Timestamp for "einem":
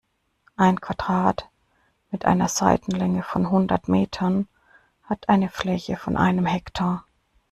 6.17-6.47